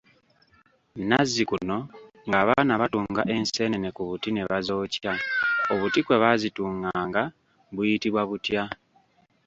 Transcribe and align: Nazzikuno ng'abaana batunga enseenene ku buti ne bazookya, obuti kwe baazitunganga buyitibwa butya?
Nazzikuno 1.09 1.77
ng'abaana 2.27 2.73
batunga 2.81 3.21
enseenene 3.35 3.89
ku 3.95 4.01
buti 4.09 4.29
ne 4.31 4.43
bazookya, 4.49 5.11
obuti 5.73 5.99
kwe 6.05 6.15
baazitunganga 6.23 7.23
buyitibwa 7.75 8.21
butya? 8.29 8.63